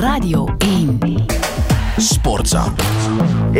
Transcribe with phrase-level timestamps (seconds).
[0.00, 0.98] Radio 1.
[1.96, 2.72] Sportza.
[3.52, 3.56] 1-4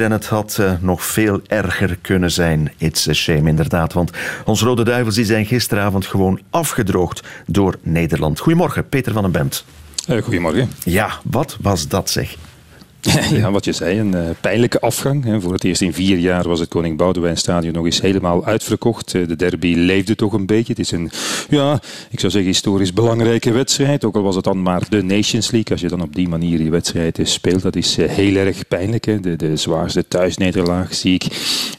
[0.00, 2.72] en het had uh, nog veel erger kunnen zijn.
[2.76, 3.92] It's a shame, inderdaad.
[3.92, 4.10] Want
[4.44, 8.38] onze Rode Duivels die zijn gisteravond gewoon afgedroogd door Nederland.
[8.38, 9.64] Goedemorgen, Peter van den Bemt.
[10.08, 10.70] Uh, goedemorgen.
[10.84, 12.36] Ja, wat was dat zeg?
[13.40, 15.24] ja, wat je zei, een uh, pijnlijke afgang.
[15.24, 15.40] Hè.
[15.40, 19.14] Voor het eerst in vier jaar was het Koning Boudewijn Stadion nog eens helemaal uitverkocht.
[19.14, 20.72] Uh, de derby leefde toch een beetje.
[20.72, 21.10] Het is een,
[21.48, 24.04] ja, ik zou zeggen, historisch belangrijke wedstrijd.
[24.04, 25.70] Ook al was het dan maar de Nations League.
[25.70, 29.04] Als je dan op die manier die wedstrijd speelt, dat is heel erg pijnlijk.
[29.04, 29.20] Hè.
[29.20, 31.26] De, de zwaarste thuisnederlaag zie ik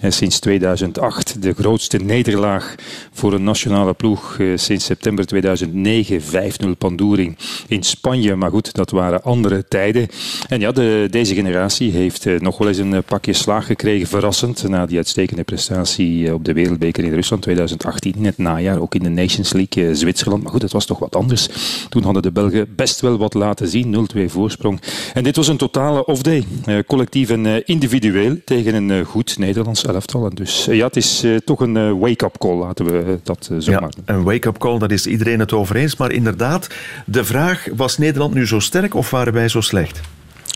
[0.07, 1.41] sinds 2008.
[1.41, 2.75] De grootste nederlaag
[3.11, 6.21] voor een nationale ploeg sinds september 2009.
[6.21, 8.35] 5-0 Pandoering in Spanje.
[8.35, 10.07] Maar goed, dat waren andere tijden.
[10.47, 14.07] En ja, de deze generatie heeft eh, nog wel eens een eh, pakje slaag gekregen,
[14.07, 18.81] verrassend, na die uitstekende prestatie eh, op de Wereldbeker in Rusland 2018, in het najaar,
[18.81, 20.43] ook in de Nations League Zwitserland.
[20.43, 21.49] Maar goed, het was toch wat anders.
[21.89, 24.81] Toen hadden de Belgen best wel wat laten zien, 0-2 voorsprong.
[25.13, 26.43] En dit was een totale off-day,
[26.87, 30.25] collectief en individueel, tegen een goed Nederlands elftal.
[30.25, 34.23] En dus ja, het is toch een wake-up call, laten we dat zo ja, Een
[34.23, 35.95] wake-up call, daar is iedereen het over eens.
[35.95, 36.67] Maar inderdaad,
[37.05, 40.01] de vraag, was Nederland nu zo sterk of waren wij zo slecht?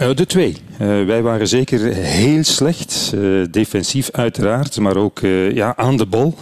[0.01, 0.55] Uh, de twee.
[0.81, 3.11] Uh, wij waren zeker heel slecht.
[3.15, 5.19] Uh, defensief uiteraard, maar ook
[5.53, 6.35] ja, aan de bal.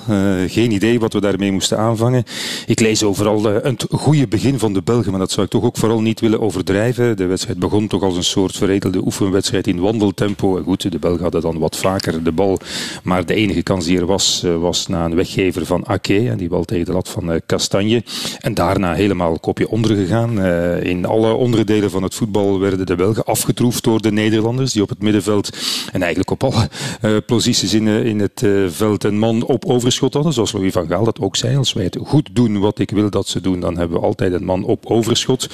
[0.48, 2.24] geen idee wat we daarmee moesten aanvangen.
[2.66, 5.78] Ik lees overal een goede begin van de Belgen, maar dat zou ik toch ook
[5.78, 7.18] vooral niet willen overdrijven.
[7.18, 10.62] De wedstrijd begon toch als een soort veredelde oefenwedstrijd in wandeltempo.
[10.64, 12.60] Goed, de Belgen hadden dan wat vaker de bal.
[13.04, 16.30] Maar de enige kans die er was, was na een weggever van Ake.
[16.30, 18.04] En die bal tegen de lat van Kastanje.
[18.40, 20.46] En daarna helemaal kopje onder gegaan.
[20.84, 24.90] in alle onderdelen van het voetbal werden de Belgen afgetroefd door de Nederlanders, die op
[24.90, 25.50] het middenveld
[25.92, 26.70] en eigenlijk op alle
[27.02, 30.34] uh, posities in, uh, in het uh, veld een man op overschot hadden.
[30.34, 31.58] Zoals Louis van Gaal dat ook zei.
[31.58, 34.34] Als wij het goed doen wat ik wil dat ze doen, dan hebben we altijd
[34.34, 35.48] een man op overschot.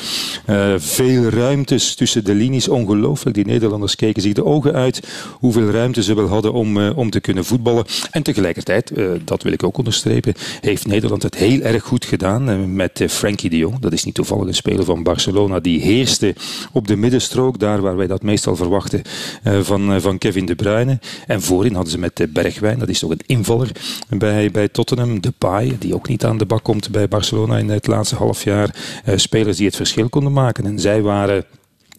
[0.77, 3.35] veel ruimtes tussen de linies, ongelooflijk.
[3.35, 7.19] Die Nederlanders keken zich de ogen uit hoeveel ruimte ze wel hadden om, om te
[7.19, 7.85] kunnen voetballen.
[8.11, 8.91] En tegelijkertijd,
[9.23, 13.57] dat wil ik ook onderstrepen, heeft Nederland het heel erg goed gedaan met Frankie de
[13.57, 13.79] Jong.
[13.79, 15.59] Dat is niet toevallig een speler van Barcelona.
[15.59, 16.35] Die heerste
[16.71, 19.01] op de middenstrook, daar waar wij dat meestal verwachten
[19.43, 20.99] uh, van, uh, van Kevin De Bruyne.
[21.27, 23.71] En voorin hadden ze met Bergwijn, dat is toch een invaller
[24.09, 25.19] bij, bij Tottenham.
[25.19, 28.75] Depay, die ook niet aan de bak komt bij Barcelona in het laatste half jaar.
[29.05, 30.65] Uh, spelers die het verschil konden maken.
[30.65, 31.45] En zij waren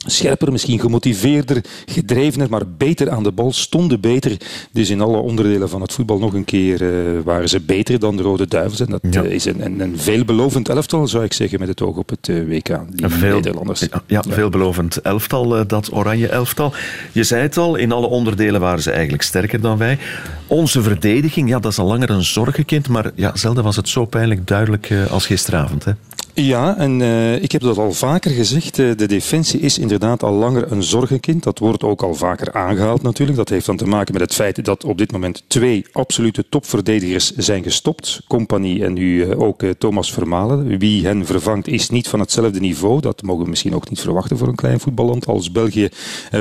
[0.06, 4.36] scherper, misschien gemotiveerder, gedrevener, maar beter aan de bal, stonden beter.
[4.72, 8.16] Dus in alle onderdelen van het voetbal nog een keer uh, waren ze beter dan
[8.16, 8.80] de Rode Duivels.
[8.80, 9.22] En dat ja.
[9.22, 12.28] uh, is een, een, een, veelbelovend elftal, zou ik zeggen, met het oog op het
[12.28, 12.80] uh, WK.
[12.90, 13.80] Die veel, Nederlanders.
[13.80, 16.72] Ja, ja, veelbelovend elftal, dat oranje elftal.
[17.12, 19.98] Je zei het al, in alle onderdelen waren ze eigenlijk sterker dan wij.
[20.46, 24.04] Onze verdediging, ja, dat is al langer een zorgenkind, maar ja, zelden was het zo
[24.04, 25.84] pijnlijk duidelijk als gisteravond.
[25.84, 25.92] Hè?
[26.40, 28.78] Ja, en uh, ik heb dat al vaker gezegd.
[28.78, 31.42] Uh, de defensie is inderdaad al langer een zorgenkind.
[31.42, 33.38] Dat wordt ook al vaker aangehaald natuurlijk.
[33.38, 37.32] Dat heeft dan te maken met het feit dat op dit moment twee absolute topverdedigers
[37.36, 38.20] zijn gestopt.
[38.28, 40.78] Compagnie en nu uh, ook Thomas Vermalen.
[40.78, 43.00] Wie hen vervangt is niet van hetzelfde niveau.
[43.00, 45.88] Dat mogen we misschien ook niet verwachten voor een klein voetballand als België.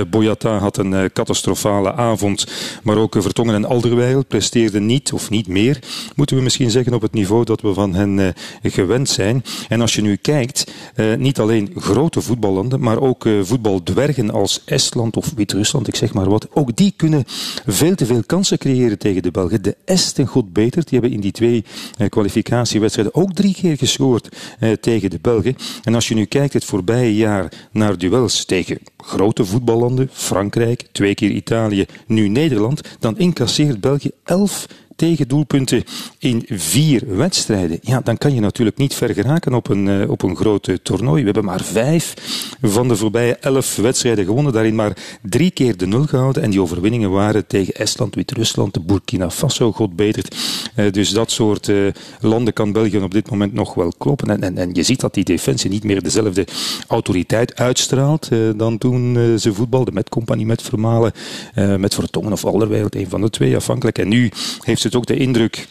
[0.10, 2.48] Boyata had een catastrofale avond.
[2.84, 5.80] Maar ook Vertongen en Alderweireld presteerden niet of niet meer.
[6.16, 9.44] Moeten we misschien zeggen op het niveau dat we van hen gewend zijn.
[9.70, 14.62] En als je nu kijkt, uh, niet alleen grote voetballanden, maar ook uh, voetbaldwergen als
[14.66, 17.24] Estland of Wit-Rusland, ik zeg maar wat, ook die kunnen
[17.66, 19.62] veel te veel kansen creëren tegen de Belgen.
[19.62, 21.64] De Esten goed beter, die hebben in die twee
[21.98, 24.30] uh, kwalificatiewedstrijden ook drie keer gescoord
[24.82, 25.56] tegen de Belgen.
[25.84, 31.16] En als je nu kijkt het voorbije jaar naar duels tegen grote voetballanden, Frankrijk, twee
[31.16, 35.84] keer Italië, nu Nederland, dan incasseert België elf tegendoelpunten
[36.20, 37.80] in vier wedstrijden.
[37.82, 41.20] Ja, dan kan je natuurlijk niet ver geraken op een, uh, op een groot toernooi.
[41.20, 42.14] We hebben maar vijf
[42.62, 44.54] van de voorbije elf wedstrijden gewonnen.
[44.54, 46.44] Daarin maar drie keer de nul gehouden.
[46.44, 50.36] En die overwinningen waren tegen Estland, Wit-Rusland, Burkina Faso, god betert.
[50.76, 51.72] Uh, dus dat soort
[52.20, 54.30] landen kan België op dit moment nog wel kloppen.
[54.30, 56.48] En, en, en je ziet dat die defensie niet meer dezelfde
[56.88, 61.12] autoriteit uitstraalt dan toen ze voetbalden met Compagnie, met Vermalen,
[61.78, 63.98] met Vertongen of Alderweireld, een van de twee afhankelijk.
[63.98, 64.32] En nu
[64.62, 65.68] heeft ze het ook de indruk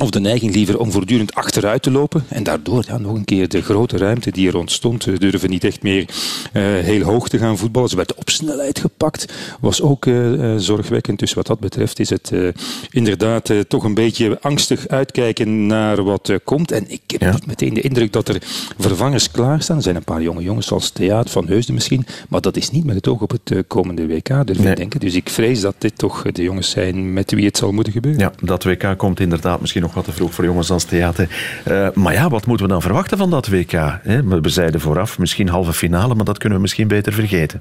[0.00, 2.24] of de neiging liever om voortdurend achteruit te lopen.
[2.28, 5.02] En daardoor ja, nog een keer de grote ruimte die er ontstond.
[5.02, 7.88] Ze durven niet echt meer uh, heel hoog te gaan voetballen.
[7.88, 9.32] Ze werden op snelheid gepakt.
[9.60, 11.18] Was ook uh, zorgwekkend.
[11.18, 12.48] Dus wat dat betreft is het uh,
[12.90, 16.72] inderdaad toch een beetje angstig uitkijken naar wat komt.
[16.72, 17.32] En ik heb ja.
[17.32, 18.42] niet meteen de indruk dat er
[18.78, 19.76] vervangers klaarstaan.
[19.76, 22.06] Er zijn een paar jonge jongens zoals Theaat van Heusden misschien.
[22.28, 24.74] Maar dat is niet met het oog op het komende WK, durf ik nee.
[24.74, 25.00] denken.
[25.00, 28.20] Dus ik vrees dat dit toch de jongens zijn met wie het zal moeten gebeuren.
[28.20, 31.28] Ja, dat WK komt inderdaad misschien nog wat te vroeg voor jongens als theater.
[31.68, 33.72] Uh, maar ja, wat moeten we dan verwachten van dat WK?
[34.02, 34.24] Hè?
[34.40, 37.60] We zeiden vooraf, misschien halve finale, maar dat kunnen we misschien beter vergeten.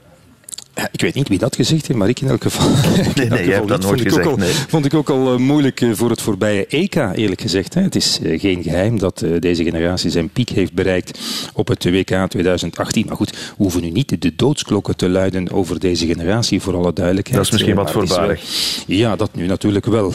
[0.92, 2.68] Ik weet niet wie dat gezegd heeft, maar ik in elk geval.
[3.16, 4.28] Nee, nee, je hebt dat nooit gezegd.
[4.28, 4.52] Al, nee.
[4.52, 7.74] Vond ik ook al uh, moeilijk uh, voor het voorbije EK, eerlijk gezegd.
[7.74, 11.20] Het is uh, geen geheim dat deze generatie zijn piek heeft bereikt
[11.54, 13.06] op het WK 2018.
[13.08, 16.94] Maar goed, we hoeven nu niet de doodsklokken te luiden over deze generatie, voor alle
[16.94, 17.38] duidelijkheid.
[17.38, 18.44] Dat is misschien wat voorbarig.
[18.88, 20.14] Ja, dat nu natuurlijk wel.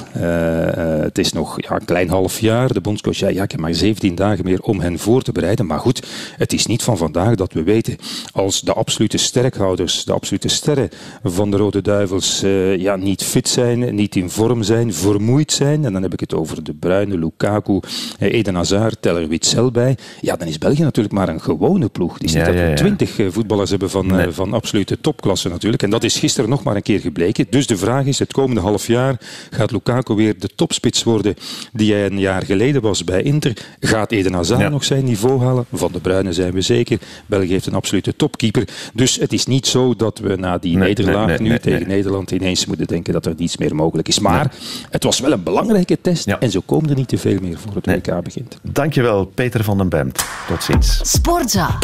[1.03, 2.73] het is nog ja, een klein half jaar.
[2.73, 5.67] De bondscoach ja, ja, ik heb maar 17 dagen meer om hen voor te bereiden.
[5.67, 6.07] Maar goed,
[6.37, 7.97] het is niet van vandaag dat we weten
[8.33, 10.89] als de absolute sterkhouders, de absolute sterren
[11.23, 15.85] van de Rode Duivels uh, ja, niet fit zijn, niet in vorm zijn, vermoeid zijn.
[15.85, 17.81] En dan heb ik het over de Bruyne, Lukaku,
[18.19, 19.97] eh, Eden Hazard, Teller Witzel bij.
[20.21, 22.12] Ja, dan is België natuurlijk maar een gewone ploeg.
[22.15, 24.31] Het is niet dat we twintig ja, voetballers hebben van, nee.
[24.31, 25.83] van absolute topklasse natuurlijk.
[25.83, 27.47] En dat is gisteren nog maar een keer gebleken.
[27.51, 29.21] Dus de vraag is, het komende half jaar
[29.51, 31.35] gaat Lukaku weer de topspits worden
[31.73, 33.53] die hij een jaar geleden was bij Inter.
[33.81, 35.65] Gaat Eden Hazard nog zijn niveau halen?
[35.73, 36.99] Van de Bruyne zijn we zeker.
[37.27, 38.69] België heeft een absolute topkeeper.
[38.95, 41.88] Dus het is niet zo dat we na die nee, nederlaag nee, nee, nu tegen
[41.88, 44.19] Nederland ineens moeten denken dat er niets meer mogelijk is.
[44.19, 44.52] Maar
[44.91, 46.41] het was wel een belangrijke test ja.
[46.41, 48.58] en zo komen er niet te veel meer voor het WK begint.
[48.62, 50.25] Dankjewel, Peter van den Bemt.
[50.49, 51.00] Tot ziens.
[51.02, 51.79] Sportza.